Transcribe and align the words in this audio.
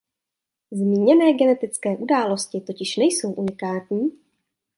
Zmíněné 0.71 1.33
genetické 1.33 1.97
události 1.97 2.61
totiž 2.61 2.97
nejsou 2.97 3.31
unikátní. 3.33 4.11